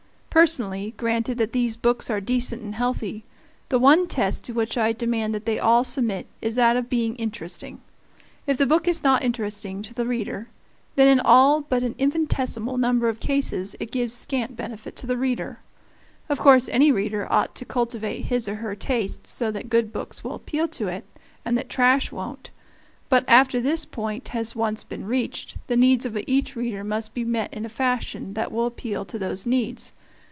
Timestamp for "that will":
28.35-28.65